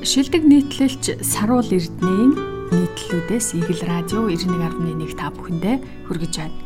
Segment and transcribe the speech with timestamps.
[0.00, 2.32] Шилдэг нийтлэлч Саруул Эрдэнийн
[2.72, 5.76] нийтлүүдээс Игэл радио 91.1 та бүхэндээ
[6.08, 6.56] хүргэж байна.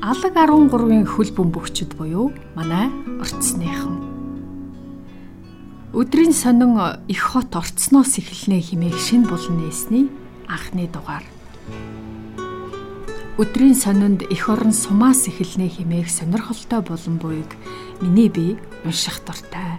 [0.00, 2.88] Алаг 13-ын хөл бөмбөгчд буюу манай
[3.20, 4.00] орцсныхан.
[5.92, 10.08] Өдрийн сонин их хот орцноос эхэлнэ химээх шин булан нээсний
[10.48, 11.28] анхны дугаар.
[13.40, 17.48] Өдрийн сонинд эх орон сумаас эхэлнэ химээх сонирхолтой болон буйг
[18.00, 19.78] миний бие унших дуртай.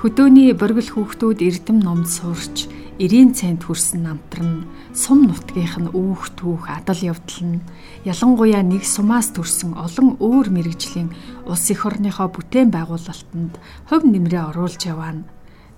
[0.00, 2.68] Хөдөөний боргил хүүхдүүд эрдэм номд суурч,
[3.00, 7.64] эрийн цайнд хүрсэн намтар нь сум нутгийнх нь үүх түүх адал явдал нь
[8.04, 11.08] ялангуяа нэг сумаас төрсэн олон өөр мэрэгжлийн
[11.48, 13.56] улс эх орныхоо бүтээн байгуулалтанд
[13.88, 15.28] хувь нэмрээ оруулж яваа нь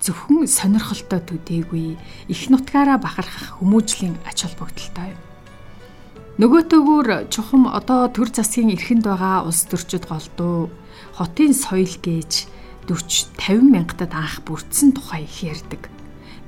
[0.03, 1.95] зөвхөн сонирхолтой төдийгүй
[2.27, 5.21] их нутгаараа бахархах хүмүүжлийн ач холбогдолтой юм.
[6.43, 10.75] Нөгөөтөөгөр чухам одоо төр засгийн эрхэнд байгаа улс төрчид голдуу
[11.17, 12.49] хотын соёл гэж
[12.89, 15.89] 40 50 мянгатад анх бүрдсэн тухай их ярьдаг.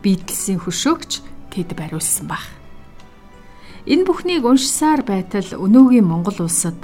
[0.02, 1.22] Битлсийн хөшөөгч
[1.54, 2.42] тэд бариулсан баг.
[3.86, 6.76] Энэ бүхнийг уншсаар байтал өнөөгийн Монгол улсад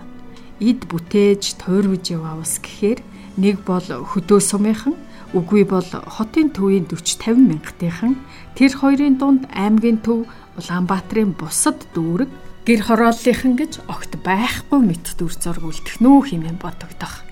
[0.60, 3.00] эд бүтээж тойрвж яваа ус гэхээр
[3.40, 4.94] нэг бол хөдөө сумынхан
[5.32, 8.14] үгүй бол хотын төвийн 40 50 мянгатынхан
[8.54, 10.28] тэр хоёрын дунд аймгийн төв
[10.60, 12.28] Улаанбаатарын бусад дүүрэг
[12.68, 17.29] гэр хорооллынхан гэж огт байхгүй мэт дүр зураг үлдэх нүү хэмээн бодогдох.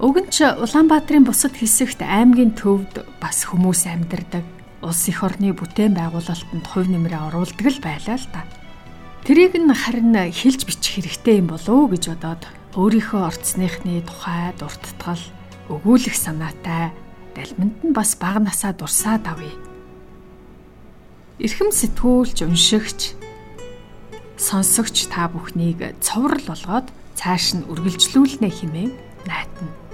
[0.00, 4.48] Уг нь ч Улаанбаатарын бусад хэсэгт аймгийн төвд бас хүмүүс амьдардаг.
[4.80, 8.48] Улс их орны бүтээн байгуулалтанд хувь нэмрээ оруулдаг л байлаа л та.
[9.28, 12.48] Тэрийг нь харин хэлж бичих хэрэгтэй юм болов уу гэж бодоод
[12.80, 15.20] өөрийнхөө орцныхны тухай дуртатгал
[15.68, 16.96] өгүүлэх санаатай
[17.36, 19.52] далминд нь бас баг насаа дурсаад авъя
[21.40, 23.00] эрхэм сэтгүүлч уншигч
[24.36, 28.92] сонсогч та бүхнийг цоврал болгоод цааш нь үргэлжлүүлнэ хэмээн
[29.28, 29.89] найтна.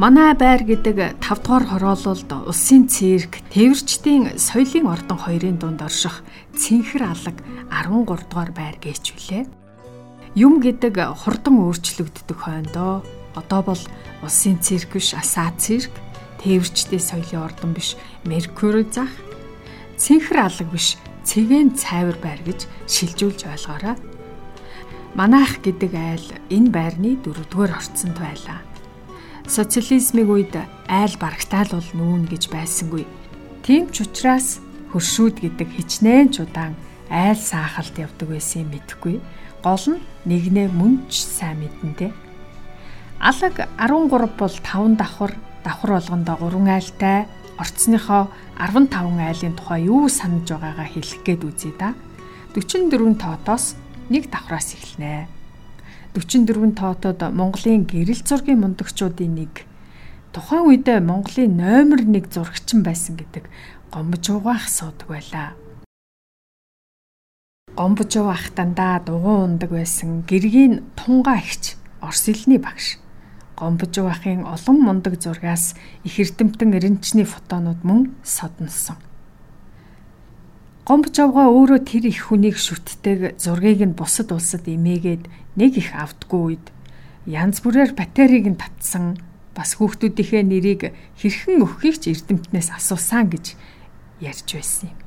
[0.00, 6.24] Манай байр гэдэг 5 дугаар хороололд улсын цирк, тээвэрчдийн соёлын ордон хоёрын дунд орших
[6.56, 7.36] цэнхэр алаг
[7.68, 9.44] 13 дугаар байр гээчвүлээ.
[10.40, 13.04] Юм гэдэг хурдан өөрчлөгддөг хойндоо
[13.36, 13.82] одоо бол
[14.24, 15.92] улсын цирк биш асаа цирк
[16.40, 17.92] тээвэрчтэй соёлын ордон биш
[18.24, 19.12] Меркури зах
[20.00, 20.96] цэнхэр алаг биш
[21.28, 24.09] цэгэн цайвар байр гэж шилжүүлж ойлгоорой.
[25.18, 28.62] Манаах гэдэг айл энэ байрны дөрөвдүгээр орцонд байлаа.
[29.50, 30.54] Социализмын үед
[30.86, 33.02] айл барагтаал бол нүүн гэж байсангүй.
[33.66, 34.62] Тийм ч учраас
[34.94, 36.78] хөршүүд гэдэг хичнээн чудаан
[37.10, 39.18] айл саахалд явдаг байсан юм мэдхгүй.
[39.66, 42.14] Гол нь нэгнээ мөнч сайн мэдэнтэй.
[43.18, 45.34] Алаг 13 бол 5 давхар
[45.66, 47.26] давхар болгондоо 3 айлтай
[47.58, 48.30] орцсныхоо
[48.62, 51.98] 15 айлын тухай юу санаж байгаагаа хэлэх гээд үзье да.
[52.54, 53.74] 44 тоотоос
[54.10, 55.30] нэг давхраас эхэлнэ.
[56.12, 59.64] 44 тоотод Монголын гэрэл зургийн мундагчуудын нэг
[60.34, 63.46] тухайн үедээ Монголын номер 1 зурагчин байсан гэдэг
[63.94, 65.54] гомбожуугаах суудаг байлаа.
[67.78, 72.98] Гомбожуугаах дандаа дугуй ундаг байсан гэргийн тунгаа ихч Орос хэлний багш
[73.60, 78.00] гомбожуу ахын олон мундаг зургаас их эрдэмтэн эренчний фотонууд мөн
[80.90, 81.30] содносон.
[81.30, 86.66] Гомбожовгоо өөрөө тэр их хүнийг шүтдэг зургийг нь бусад улсад имээгээд нэг их автгүй үед
[87.26, 89.14] янз бүрээр батарийг нь татсан
[89.54, 93.54] бас хүүхдүүдийнхээ нэрийг хэрхэн өгөхийг ч эрдэмтнээс асуусан гэж
[94.18, 94.98] ярьж байсан юм.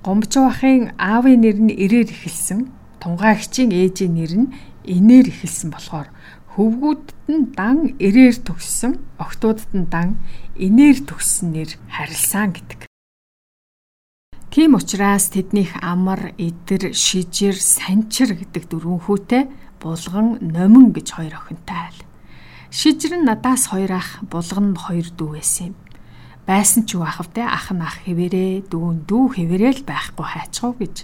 [0.00, 2.72] Гомбожоо ахын аавын нэр нь ирээр эхэлсэн,
[3.04, 4.52] тунгаагчийн ээжийн нэр нь
[4.88, 6.08] инээр эхэлсэн болохоор
[6.56, 10.16] хөвгүүдэд нь дан эрээр төгссөн, охтуудад нь дан
[10.56, 12.87] инээр төгссөн нэр харилсан гэдэг.
[14.58, 19.46] Тийм учраас тэднийх амар, эдэр, шижир, санчир гэдэг дөрвөн хүүтэй
[19.78, 22.02] булган, номин гэж хоёр охинтой айл.
[22.66, 25.74] Шижир нь надаас хоёр ах, булган нь хоёр дүү байсан юм.
[26.42, 30.74] Байсан ч юу ахвдэ ах нь ах хэвээрээ, дүү нь дүү хэвээрээ л байхгүй хайчгав
[30.74, 30.96] гэж.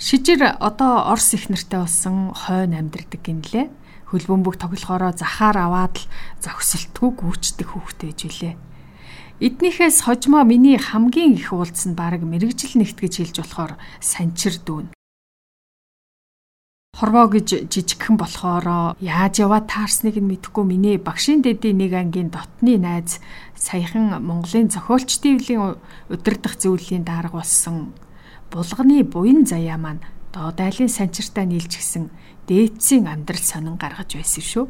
[0.00, 3.68] Шижир одоо Орос их нартай болсон хойно амьдардаг гинлээ
[4.08, 6.08] хөлбөмбөг тоглохороо захаар аваад л
[6.40, 8.71] зогсолтгүй гүйчдэг хүүхдээ жилээ.
[9.42, 14.94] Эднийхээс хожмоо миний хамгийн их уулз нь баг мэрэгжил нэгт гэж хэлж болохоор санчир дүүн.
[16.94, 22.78] Хорвоо гэж жижигхэн болохоор яаж яваа таарсныг нь мэдэхгүй миний багшийн дэдийн нэг ангийн дотны
[22.78, 23.18] найз
[23.58, 25.74] саяхан Монголын зохиолч дэвлийн
[26.06, 27.98] удирдах зөвлөлийн дарга болсон
[28.46, 32.14] булганы буян заяа маань доод айлын санчиртаа нийлж гисэн
[32.46, 34.64] дээдсийн амьдрал сонин гаргаж байсан шүү.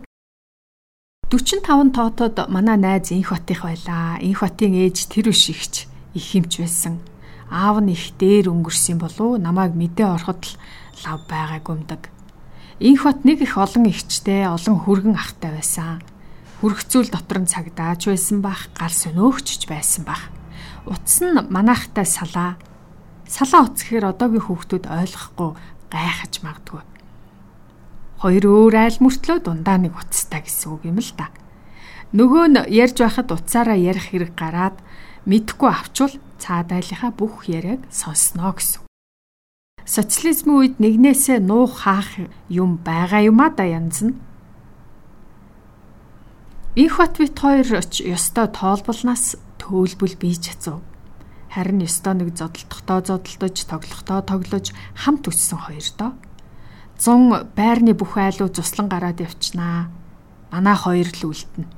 [1.33, 4.21] 45 тоотод манай найз инх хотынх байлаа.
[4.21, 7.01] Инх хотын ээж тэр үш ихч их хэмч байсан.
[7.49, 10.53] Аав нь их дээр өнгөрсөн болов намайг мэдээ ороход л
[11.09, 12.13] лав байгааг өмдөг.
[12.85, 16.05] Инх бат нэг их олон ихчтэй олон хүргэн ахтай байсан.
[16.61, 20.29] Хүрхцүүл дотор нь цагдаач байсан бах, гал сөнөөгчж байсан бах.
[20.85, 22.61] Утас нь манайхтай салаа.
[23.25, 25.51] Салаа утас гэхээр одоогийн хүүхдүүд ойлгохгүй
[25.89, 26.92] гайхаж магадгүй.
[28.23, 31.35] Хоёр өөр айл мөртлөө дундаа нэг утастай гэсэн үг юм л да.
[32.15, 34.79] Нөгөө нь ярьж байхад утсаараа ярих хэрэг гараад
[35.27, 38.87] мэдхгүй авчвал цаад айлынхаа бүх яриаг сонсноо гэсэн.
[39.83, 44.15] Социализмын үед нэгнээсээ нуух хаах юм байгаа юм а да янз нь.
[46.79, 50.79] Их бат бит хоёр ёстой тоолболноос төөлбөл бий чацав.
[51.51, 56.15] Харин ёстой нэг зодтолтогтоо зодтолтож, тоглохдоо тоглож хамт өссөн хоёр доо.
[56.99, 59.89] Зун байрны бүх айлуу цуслан гараад явчнаа.
[60.53, 61.69] Манай хоёр л үлдэнэ.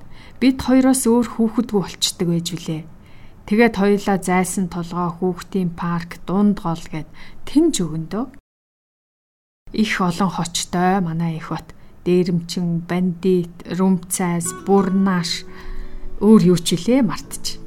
[0.41, 2.83] Бид хоёроос өөр хүүхэдгүй болчдөг байж үлээ.
[3.45, 7.09] Тэгээд хоёлаа зайсан толгоо хүүхдийн парк дунд гол гэд
[7.45, 8.25] тэнж өгөндөө.
[9.77, 11.75] Их олон хочтой манай их бат
[12.05, 15.45] дээрэмчин, бандит, румцайс, бурнаш
[16.21, 17.61] өөр юу ч илээ мартчих.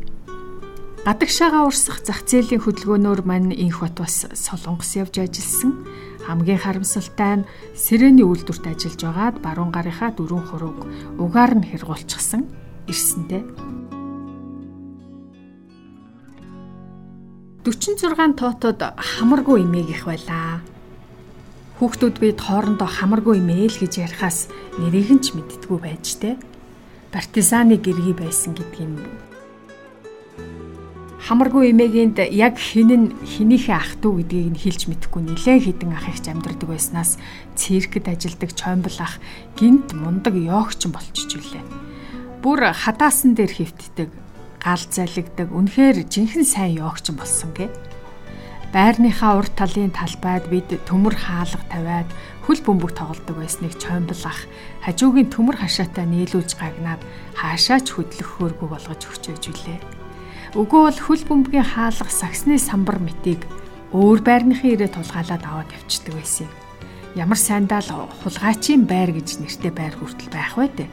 [1.05, 5.85] Гадагшаага урсах зах зээлийн хөдөлгөөнөөр мань инх бат бас солонгос явж ажилласан.
[6.27, 10.79] Хамгийн харамсалтай нь Сэрэний үйлдвэрт ажиллаж байгаад баруун гарынхаа дөрвөн хурууг
[11.24, 12.44] угаар нь хэрэгулчихсан
[12.91, 13.44] ирсэндээ.
[17.63, 20.59] 46 тоотод хамаргүй имээг их байлаа.
[21.79, 24.47] Хүүхдүүд бид хоорондоо хамаргүй имээл гэж ярихаас
[24.79, 26.35] нэрийг нь ч мэддгүү байж тээ.
[27.12, 29.00] Партизаны гэргий байсан юм.
[31.27, 36.07] Хамаргүй имээгэнд яг хэн нь хэнийхээ ах トゥ гэдгийг нь хэлж мэдэхгүй нилээ хідэн ах
[36.07, 37.19] ихч амьдардаг байснаас
[37.51, 39.19] циркэд ажилдаг чоймбол ах
[39.59, 41.68] гинт мундаг йогч болчихжүүлээ.
[42.39, 44.07] Бүр хадаасан дээр хөвтдөг
[44.63, 47.68] гал залгидаг үнэхээр жинхэнэ сайн йогч болсон гэ.
[48.71, 52.07] Байрныхаа урд талын талбайд бид төмөр хаалга тавиад
[52.47, 54.47] хөл бөмбөг тоглодог байсныг чоймблах
[54.79, 57.03] хажуугийн төмөр хашаатай нийлүүлж гагнаад
[57.35, 60.06] хаашаач хөдлөхөөргүй болгож өгчөөж үлээ.
[60.57, 63.45] Өгөө бол хөл бөмбөгийн хаалга саксны самбар мэтийг
[63.94, 66.54] өөр байрныхын ирээ тулгаалаад аваад явчихдаг байсан юм.
[67.13, 70.89] Ямар сайндаа л хулгайчийн байр гэж нэртэй байр хүртэл байх бай тээ.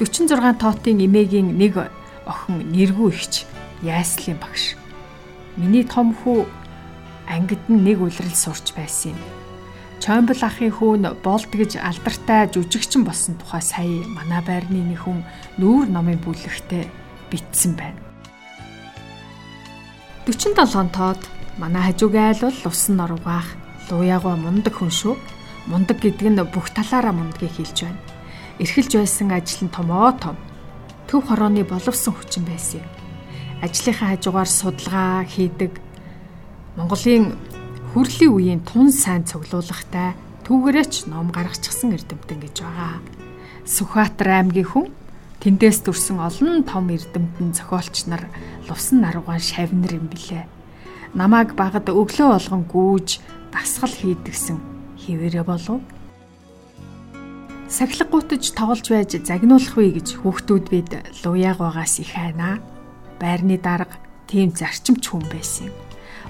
[0.00, 1.84] 46 тоотын эмээгийн нэг
[2.24, 3.44] охин нэргүй ихч
[3.84, 4.72] яаслын багш.
[5.60, 6.48] Миний том хүү
[7.28, 9.20] ангид нь нэг үлрэл сурч байсан юм.
[10.00, 15.28] Чоймбол ахын хүүн болд гэж алдартай жүжигчин болсон тухай сая манай байрны нэг хүн
[15.60, 16.88] нүүр номын бүлэгтээ
[17.28, 18.07] битсэн байна.
[20.28, 21.16] 47 тоод
[21.56, 23.48] манай хажуугийн айл бол усан нургаах
[23.88, 25.16] луягва мундаг хүн шүү.
[25.72, 28.04] Мундаг гэдэг нь бүх талаараа мундгийг хэлж байна.
[28.60, 30.36] Эрхэлж байсан ажил нь томоо том
[31.08, 32.88] төв хорооны боловсон хүчин байсан юм.
[33.64, 35.72] Ажлынхаа хажуугаар судалгаа хийдэг
[36.76, 37.32] Монголын
[37.96, 40.12] хүрлийн үеийн тун сайн цуглуулгатай
[40.44, 43.00] түүгээрээч ном гаргачихсан эрдэмтэн гэж байгаа.
[43.64, 44.92] Сүхбаатар аймгийн хүн
[45.42, 48.26] тэндээс дүрсэн олон том эрдэмтэн зохиолч нар
[48.66, 50.44] лувсан наруугаан шавнар юм билээ.
[51.14, 53.08] Намааг багад өглөө болгон гүүж
[53.54, 54.58] дасгал хийдгсэн
[54.98, 55.80] хിവэрэ болов
[57.68, 60.90] сахилга гутаж тоглож байж загнуулах вэ гэж хүүхдүүд бид
[61.22, 62.64] луяг байгаас их хайнаа.
[63.20, 65.76] Байрны дарга тийм зарчимч хүн байсан юм.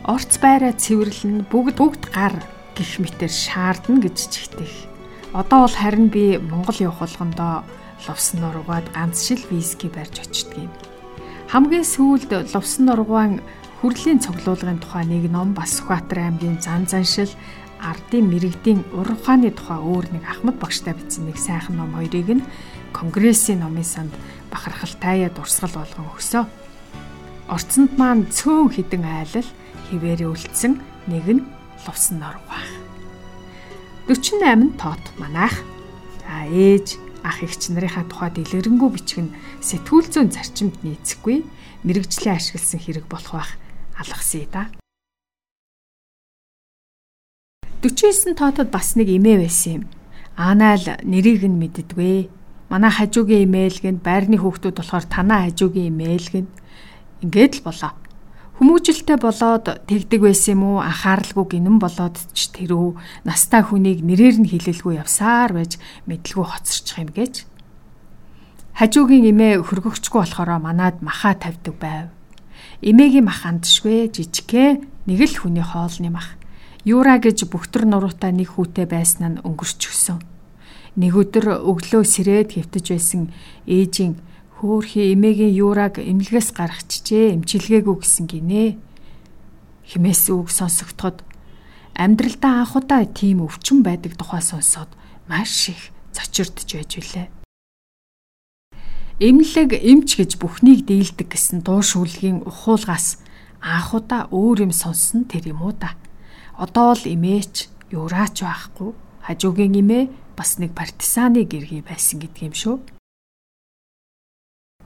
[0.03, 2.35] Орц байраа цэвэрлэн бүгд бүгд гар
[2.75, 4.75] гих мэтэр шаардна гэж чигтэх.
[5.33, 7.63] Одоо бол харин би Монгол явах болгондоо
[8.07, 10.23] лувсан нургаад ганц шил виски барьж
[10.57, 10.71] юм.
[11.49, 13.41] Хамгийн сүүлд лувсан нургаан
[13.81, 17.31] хүрлийн цуглуулгын тухай нэг ном бас Сүхбаатар аймгийн зан заншил
[17.81, 22.47] ардын мэрэгдийн уран ухааны тухай өөр нэг Ахмад багштай бичсэн нэг сайхан ном хоёрыг нь
[22.93, 24.13] конгрессийн номын санд
[24.51, 26.45] бахархалтай дурсгал болгон өгсөө.
[27.49, 29.49] Орцонд маань цөөн хідэн айлал
[29.89, 31.47] хിവэрэ үлдсэн нэг нь
[31.87, 32.67] лувсан нор баг.
[34.11, 35.55] 48 тоот манайх.
[36.27, 39.29] За ээж ах эгч нарынхаа тухай дэлгэрэнгүй бичгэн
[39.63, 41.43] сэтгүүл зүйн зарчимд нийцэхгүй
[41.87, 43.53] мэрэгжлийн ашигласан хэрэг болох байх
[43.99, 44.63] алгасъя да.
[47.83, 49.85] 49 тоотод бас нэг имээ байсан юм.
[50.35, 52.27] Аанаал нэрийг нь мэддэгвэ.
[52.71, 56.51] Манай хажуугийн имэйлгэнд байрны хүүхдүүд болохоор танаа хажуугийн имэйлгэнд
[57.23, 57.95] ингээд л болоо.
[58.59, 60.79] Хүмүүжилтэй болоод тэгдэг байсан юм уу?
[60.83, 65.79] Анхааралгүй гинэн болоод ч тэрүү настай хүнийг нэрээр нь хилэлгүй явсаар байж
[66.11, 67.47] мэдлгүй хоцорчих юм гэж.
[68.75, 72.11] Хажуугийн имээ хөргөгчгүй болохоор манад маха тавьдаг байв.
[72.83, 76.35] Имээгийн мах андшгүй жижигхэн нэг л хүний хоолны мах.
[76.83, 80.19] Юра гэж бүхтэр нуруутай нэг хүүтэй байсан нь өнгөрч өсөн.
[80.99, 83.31] Нэг өдөр өглөө сэрээд хэвтэж байсан
[83.71, 84.19] ээжийн
[84.59, 88.75] хөөхи эмээгийн юраг эмнэлгээс гаргачихжээ эмчилгээгүй гэсэн гинэ.
[89.87, 91.23] химээс үг сонсогдоход
[91.95, 94.91] амьдралдаа анх удаа тийм өвчин байдаг тухай сонсоод
[95.31, 97.27] маш их зочирдж байж билээ.
[99.23, 103.23] Эмнэлэг эмч гэж бүхнийг дийлдэг гэсэн дуу шүлгийн ухуулгаас
[103.63, 105.95] анх удаа өөр юм сонсон тэр юм уу да.
[106.59, 108.91] Одоо л эмээч, юураач байхгүй.
[109.23, 112.98] Хажуугийн эмээ бас нэг партизаны гэргий байсан гэдэг юм шүү.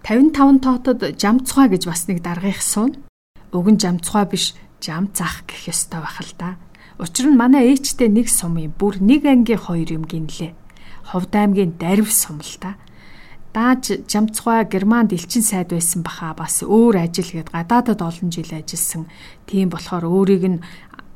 [0.03, 2.99] 55 тоотод жамцгой гэж бас нэг даргаих суун.
[3.55, 6.59] Уг нь жамцгой биш, жам зах гэх ёстой байх л да.
[6.99, 10.59] Учир нь манай ээжтэй нэг сум юм, бүр нэг ангийн хоёр юм гинлээ.
[11.07, 12.75] Ховд аймгийн дарив сум л та.
[13.55, 19.07] Дааж жамцгой Германд элчин сайд байсан баха бас өөр ажил гээд гадаадад олон жил ажилласан.
[19.47, 20.63] Тийм болохоор өөрийг нь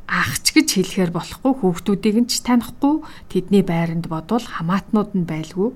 [0.06, 5.74] ахч гэж хэлэхээр болохгүй хүүхдүүдийг нь ч танихгүй тэдний байранд бодвол хамаатнууд нь байлгүй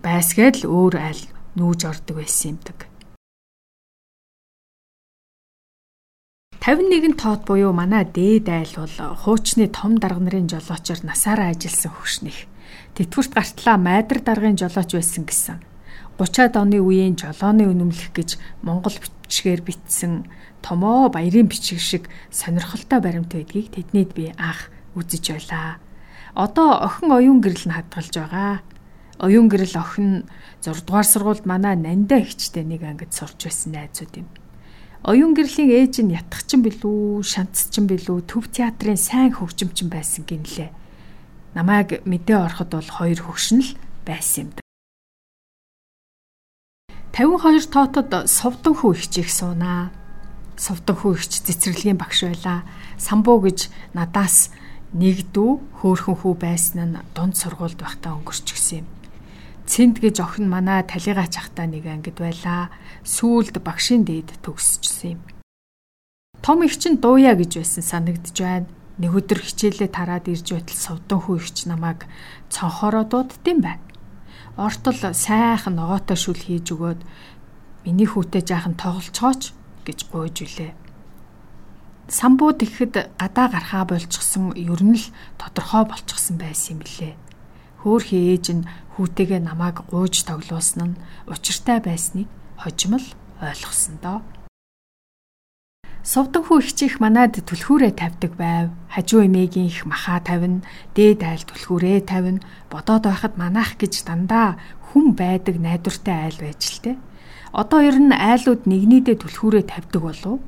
[0.00, 1.22] байсгээд л өөр айл
[1.54, 2.88] нүүж ордог байсан юмдаг.
[6.64, 12.48] 51 тоот буюу манай дээд айл бол хуучны том дарга нарын жолоочор насаараа ажилласан хөгшнөх.
[12.96, 15.60] Тэтгүрт гартлаа майдар даргын жолооч байсан гэсэн.
[16.16, 20.24] 30-аад оны үеийн жолооны үнэмлэх гэж монгол бичгээр бичсэн
[20.64, 25.76] томоо баярын бичиг шиг сонирхолтой баримт байдгийг тэднийд би анх үзэж байлаа.
[26.32, 28.64] Одоо охин оюун гэрэл нь хадгалж байгаа.
[29.22, 30.26] Оюун гэрэл охин
[30.64, 34.28] 6 дугаар сургуульд манай нандаа ихчтэй нэг ангид сурч байсан найзууд юм.
[35.06, 40.72] Оюун гэрлийн ээж нь ятгчин билүү, шантцчин билүү, төв театрын сайн хөгжимчин байсан гинлээ.
[41.54, 43.70] Намайг мэдээ ороход бол хоёр хөгшин л
[44.02, 44.50] байсан юм.
[47.14, 49.94] 52 тоотод совдон хүү ихчих суунаа
[50.58, 52.66] совдог хүү ихч цэцэрлэгийн багш байла.
[52.98, 54.50] Самбуу гэж надаас
[54.94, 58.86] нэг дүү хөөхөн хүү байсан нь дунд сургуульд байхдаа өнгөрчихсөн юм.
[59.64, 62.68] Цэнд гэж охин манай талигаа чахтаа нэг ангид байла.
[63.00, 65.20] Сүүлд багшийн дээд төгсчихсэн юм.
[66.44, 68.68] Том их чинь дууя гэж байсан санагдж байна.
[69.00, 72.04] Нэг өдөр хичээлээ тараад ирж байтал совдон хүү ихч намайг
[72.52, 73.80] цонхороо дууддсан байна.
[74.60, 77.00] Ортол сайхан ногоотой шүл хийж өгөөд
[77.88, 79.56] миний хүүтэй жаахан тоглолцооч
[79.88, 80.72] гэж гуйж үлээ.
[82.12, 85.08] Самбууд ихэд гадаа гарахаа болчихсон ер нь л
[85.40, 87.23] тодорхой болчихсон байсан юм лээ.
[87.84, 88.64] Хөөхий ээж нь
[88.96, 93.04] хүүтэйгээ намайг гуйж тоглуулсан нь учиртай байсныг хожимол
[93.44, 94.18] ойлгосон доо.
[96.00, 98.72] Сувдаг хүү ихчих манад түлхүүрээ тавьдаг байв.
[98.88, 100.64] Хажуу эмээгийн их махаа тавина,
[100.96, 102.44] дээд айл түлхүүрээ тавина.
[102.72, 104.56] Бодоод байхад манайх гэж дандаа
[104.88, 106.96] хүн байдаг найдвартай айл байж л тээ.
[107.52, 110.40] Одоо ер нь айлууд нэгнийдээ түлхүүрээ тавьдаг болов.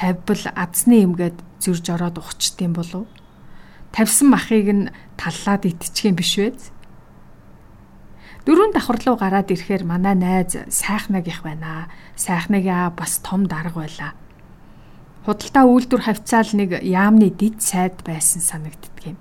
[0.00, 3.04] Тавьбал адсны эмгээд зөрж ороод ухчдсан болов.
[3.92, 6.54] Тавьсан махыг нь таллаад идчих юм биш вэ?
[8.46, 11.90] Дөрөв давхар руу гараад ирэхээр манай найз сайхнаг их байна.
[12.16, 14.12] Сайхнагаа бас том дарга байлаа.
[15.26, 19.18] Худалдаа үйлдвэр хавцаал нэг яамны дид сайд байсан санагддаг юм.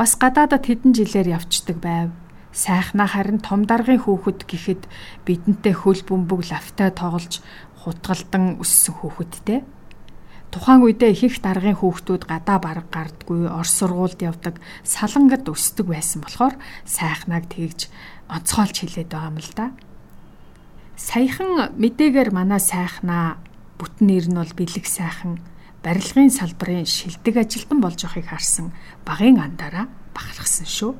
[0.00, 2.08] Бас гадаадад хэдэн жилээр явцдаг байв
[2.52, 4.82] сайхнаа харин том даргын хүүхэд гэхэд
[5.28, 7.40] бидэнтэй хөл бөмбөг лавтай тоглож
[7.84, 9.60] хутгалдан өссөн хүүхэдтэй.
[10.52, 16.20] Тухайн үедээ их их даргын хүүхдүүд гадаа бараг гардгүй орс сургуульд явдаг салангад өсдөг байсан
[16.20, 17.88] болохоор сайхнаг тэгж
[18.28, 19.72] онцгойлж хэлээд байгаа юм л да.
[20.92, 23.40] Саяхан мэдээгээр манай сайхнаа
[23.80, 25.40] бүтэн нэр нь бол бэлэг сайхан
[25.80, 28.76] барилгын салбарын шилдэг ажилтан болж байгааг харсан
[29.08, 30.92] багын андаараа бахархсан шүү.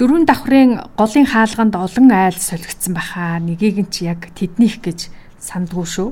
[0.00, 3.36] Дөрвөн давхрын голын хаалганд олон айл солигдсон баха.
[3.40, 6.10] Нэгийг нь ч яг тэднийх гэж сандгүй шүү.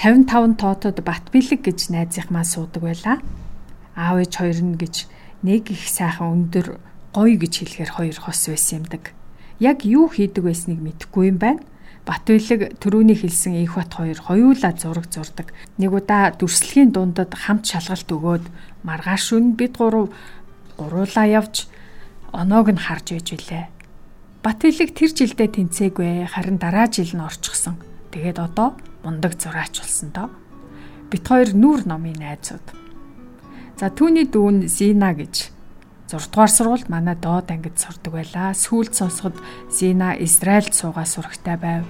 [0.00, 3.20] 55 тоотод бат бэлэг гэж найзынхмаа суудаг байлаа.
[3.92, 5.04] Аав ээж хоёр нь гэж
[5.44, 6.80] нэг их сайхан өндөр
[7.12, 9.12] гоё гэж хэлэхээр хоёр хос байсан юмдаг.
[9.60, 11.60] Яг юу хийдэг байсныг мэдэхгүй юм байна.
[12.08, 15.52] Батбэлэг төрөүний хэлсэн их бат хоёр хоёулаа зураг зурдаг.
[15.76, 18.44] Нэг удаа дүрслэгийн дундад хамт шалгалт өгөөд
[18.88, 20.08] маргааш шүн бид гурав
[20.80, 21.68] гуруулаа явж
[22.32, 23.68] оноог нь харж байж билээ.
[24.40, 27.76] Батэлэг тэр жилдээ тэнцээгүй харин дараа жил нь орчихсон.
[28.16, 30.28] Тэгээд одоо мундаг зураач болсон доо.
[31.10, 32.66] Бит хоёр нүүр номын найзууд.
[33.80, 35.50] За түүний дүүн Зина гэж
[36.10, 38.50] 6 дугаар сургуульд манай доод ангид сурдаг байлаа.
[38.52, 39.38] Сүүлд сонсоход
[39.70, 41.86] Зина Израильд суугаа сурагтай байв.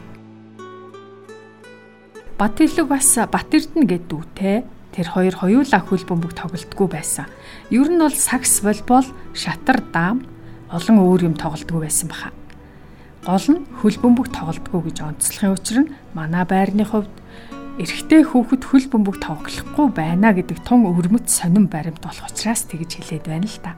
[2.39, 4.65] Батэлэг бас Батэрдэн гэд дүүтэй.
[4.93, 7.27] Тэр хоёр хоёулаа хөл бөмбөг тоглолтгүй байсан.
[7.71, 10.27] Ер нь бол сакс волейбол, шатар даам
[10.71, 12.40] олон өөр юм тоглолтгүй байсан баха.
[13.21, 17.13] Гол нь хөл бөмбөг тоглолтгүй гэж онцлохын учир нь манай байрны хувьд
[17.77, 23.29] эрэгтэй хүүхэд хөл бөмбөг тоглохгүй байна гэдэг тун өвөрмөц сонин баримт болох учраас тэгж хэлээд
[23.29, 23.77] байна л та.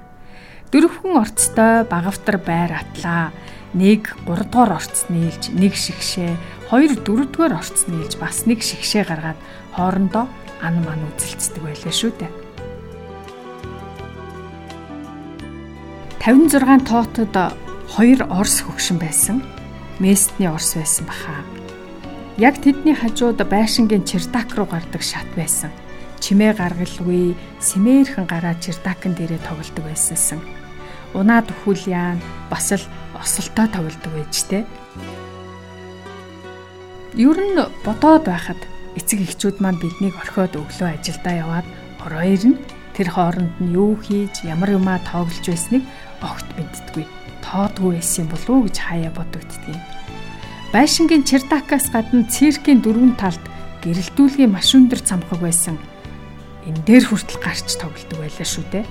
[0.70, 3.34] Дөрөвхөн орцтой багавтар байр атлаа.
[3.74, 6.38] Нэг 3 дугаар орц нийлж нэг шигшээ,
[6.70, 9.40] хоёр 4 дугаар орц нийлж бас нэг шигшээ гаргаад
[9.74, 10.30] хоорондоо
[10.62, 12.32] ан ман үзэлцдэг байлаа шүү дээ.
[16.22, 17.34] 56 тоотод
[17.92, 19.44] хоёр орс хөгшин байсан.
[20.00, 21.44] Местний орс байсан баха.
[22.40, 25.68] Яг тэдний хажууд байшингийн чердак руу гардаг шат байсан.
[26.24, 30.40] Чимээ гаргалгүй сэмээрхэн гараа чердакн дээрээ тоглодог байсансан.
[31.12, 32.18] Унаад өхүүл яан
[32.48, 32.80] бас л
[33.12, 34.64] осолтой тоглодог байжтэй.
[37.20, 38.60] Ер нь бодоод байхад
[38.96, 41.66] эцэг эхчүүд маань биднийг орхиод өглөө ажилдаа яваад
[42.00, 42.56] ороо ирнэ.
[42.96, 45.84] Тэр хооронд нь юу хийж ямар юмаа тоглож байсныг
[46.24, 47.21] огт мэддэггүй.
[47.44, 49.82] Тоодгүй байсан болов уу гэж хаяа бодогддгийг.
[50.72, 53.42] Байшингийн чердакаас гадна циркийн дөрвөн талд
[53.84, 55.76] гэрэлтүүлгийн маш өндөр цамхаг байсан.
[56.64, 58.86] Энэ дээр хүртэл гарч тоглодог байлаа шүү дээ.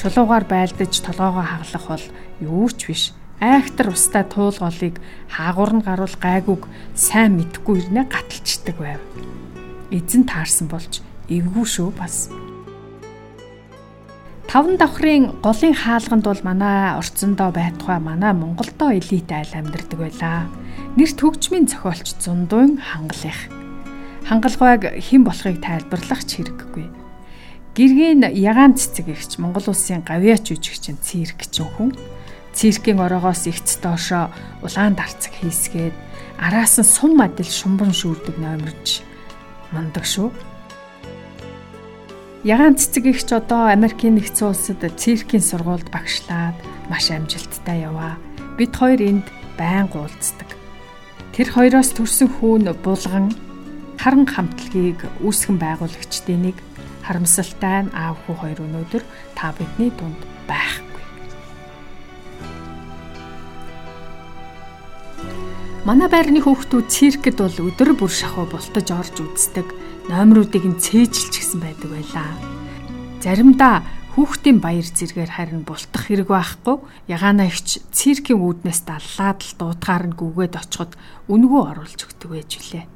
[0.00, 2.06] Чулуугаар байлдаж толгоогоо хаглах бол
[2.40, 3.02] юу ч биш
[3.38, 4.96] айхтар устаа туулголыг
[5.28, 9.02] хаагур нь гаруул гайгүйг сайн мэдхгүй ирнэ гаталчдаг байв.
[9.90, 12.30] Эзэн таарсан болж эвгүй шүү бас.
[14.52, 20.44] Таван давхрын голын хаалганд бол манай орцондоо байтугай манай Монголдоо элит айл амьдардаг байлаа.
[20.92, 23.48] Нэрт хөгжмийн зохиолч Зундуун хангалих.
[24.28, 26.84] Хангалгайг хэн болохыг тайлбарлах ч хэрэггүй.
[27.72, 31.96] Гэргийн ягаан цэцэг ихч Монгол улсын гавьяач жүжигчин циркчин хүн
[32.52, 34.28] Циркийн ороогоос ихц доошоо
[34.60, 35.96] улаан дарцаг хийсгээд
[36.36, 39.00] араас нь сум мадил шумбан шүүрдэг номерч
[39.72, 40.28] мундаг шүү.
[42.42, 46.58] Ягаан цэцэг ихч одоо Америкийн нэгдсэн улсад циркийн сургуульд багшлаад
[46.90, 48.18] маш амжилттай яваа.
[48.58, 50.50] Бид хоёр энд байнга уулздаг.
[51.30, 53.30] Тэр хоёроос төрсэн хүүн булган
[53.94, 56.58] харан хамтлагийг үүсгэн байгуулагчдын нэг
[57.06, 59.02] харамсалтай нь аав хүү хоёр өнөөдөр
[59.38, 60.18] та бидний дунд
[60.50, 60.81] байх.
[65.82, 69.66] Манай байрны хүүхдүүд циркэд бол өдөр бүр шахуу бултаж орж үздэг.
[70.06, 72.30] Номеруудыг нь цээжилч гисэн байдаг байлаа.
[73.18, 73.82] Заримдаа
[74.14, 76.86] хүүхдийн баяр зэргээр харин бултах хэрэг байхгүй.
[77.10, 80.94] Ягаана ихч циркийн үүднээс даллаад л дуутгаар нь гүгээд очиход
[81.26, 82.86] үнгүү оруулж өгдөг байж үлээ.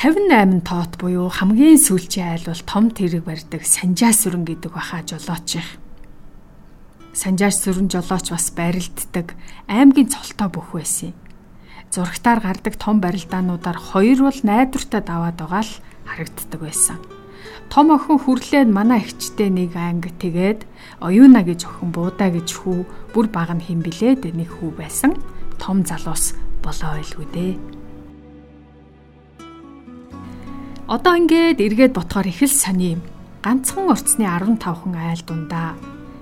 [0.00, 5.60] 58 тоот буюу хамгийн сүүлчийн айл бол том тэрэг барьдаг санжаа сүрэн гэдэг баха жолооч
[5.60, 5.68] их
[7.16, 9.32] санжааш сүрэн жолооч бас барилддаг
[9.72, 11.16] аймгийн цолтой бүх байсан юм.
[11.88, 15.72] Зурагтаар гардаг том барилдаануудаар хоёр бол найдвартай даваад байгаа л
[16.04, 17.00] харагддаг байсан.
[17.72, 20.68] Том охин хүрлээд манай ихчтэй нэг анги тэгээд
[21.00, 22.84] оюуна гэж охин буудаа гэж хүү
[23.16, 25.16] бүр баг нь хэм билээд нэг хүү байсан.
[25.56, 27.54] Том залуус болоо байлгүй дээ.
[30.86, 33.02] Одоо ингээд эргээд ботхоор их л сони юм.
[33.42, 35.74] Ганцхан орцны 15 хүн айл дундаа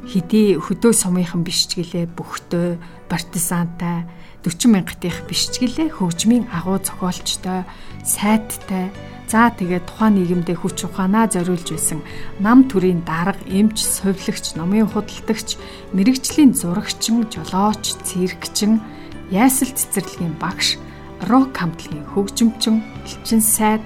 [0.08, 4.04] хэдий хөдөө сумынхан биш ч гэлээ бөхтөө партизантай
[4.44, 7.64] 40 мянгатынх биш ч гэлээ хөгжмийн агуу зохиолчтой
[8.04, 8.92] сайттай
[9.24, 12.04] за тэгээд тухайн нийгэмдээ хүч ухаанаа зориулж байсан
[12.44, 15.56] нам төрийн дарга эмч совилогч номын худалдагч
[15.96, 18.84] мэрэгжлийн зурагчин жолооч циркчин
[19.32, 20.76] ясал цэцэрлэгийн багш
[21.24, 23.80] рок хамтлагийн хөгжимчин элчин сайд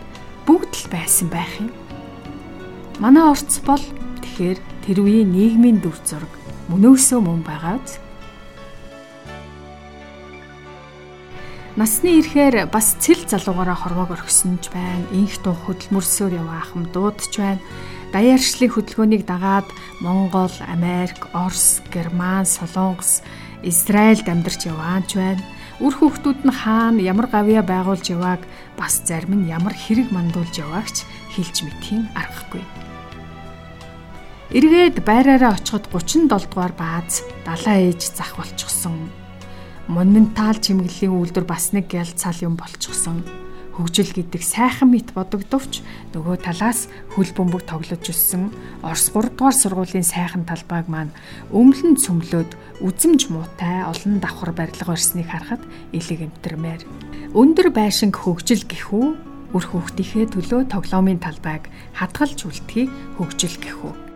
[0.47, 1.71] бүгд л байсан байх юм.
[2.99, 3.85] Манай орц бол
[4.25, 6.33] тэгэхээр тэр үеийн нийгмийн дүр зураг
[6.73, 8.01] мөнөөсөө мөн байгаа үз.
[11.77, 15.05] Насны ирэхээр бас цэл залуугаараа хорвоог орхисон ч байна.
[15.13, 17.61] Инх дуу хөдөлмөрсөөр яваа ахм дуудч байна.
[18.17, 19.69] Даяаршлын хөдөлгөөнийг дагаад
[20.01, 23.21] Монгол, Америк, Орос, Герман, Солонгос,
[23.61, 25.45] Израильд амьдарч яваач байна.
[25.85, 28.41] Үр хүүхдүүд нь хаана ямар гавья байгуулж явааг
[28.81, 31.05] бас зарим нь ямар хэрэг мандуулж яваагч
[31.37, 32.65] хэлж мэдхийн аргагүй.
[34.49, 39.13] Эргээд байраараа очиход 37 дугаар бааз далаа ээж зах болчихсон.
[39.93, 43.29] Монументал чимэглэлийн үйлдвэр бас нэг гялцал юм болчихсон.
[43.77, 45.85] Хөгжил гэдэг сайхан мэт бодогдовч
[46.17, 48.49] нөгөө талаас хөл бөмбөг тоглож өссөн
[48.81, 51.13] Орос 3 дугаар сургуулийн сайхан талбайг маань
[51.53, 55.61] өмлөн цөмлөөд үзэмж муутай олон давхар барилга барьсныг харахад
[55.93, 56.89] элэг эмтэрмээр.
[57.37, 59.07] Өндөр байшинг хөгжил гэхүү
[59.53, 61.69] үр хүүхдийнхээ төлөө тоглоомын талбайг
[62.01, 62.89] хадгалж үлдэхийг
[63.21, 64.08] хөгжил гэхүү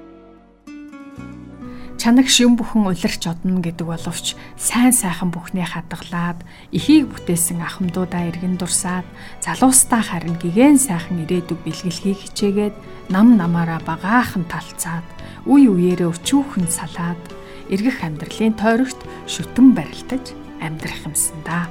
[2.02, 6.42] чанагш юм бүхэн улирч одно гэдэг боловч сайн сайхан бүхнээ хадгалаад
[6.74, 9.06] эхийг бүтээсэн ахмдуудаа эргэн дурсаад
[9.38, 12.74] залуустаа харин гигэн сайхан ирээдүг бэлгэлхийг хичээгээд
[13.14, 15.06] нам намаараа багаахан талцаад
[15.46, 17.22] үе үеэрээ өчүүхэн салаад
[17.70, 18.98] эргэх амьдралын тойрогт
[19.30, 21.70] шүтэн барилдаж амьдрах юмсан да.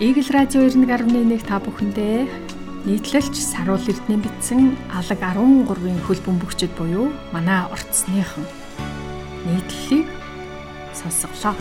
[0.00, 2.49] Игэл радио 91.1 та бүхэндээ
[2.84, 8.44] нийтлэлч Саруул Эрдэнэ бичсэн алаг 13-ын хөл бөмбөгчд буюу манай орцсныхан
[9.44, 10.08] нийтлэлийг
[10.96, 11.54] сонсголоо.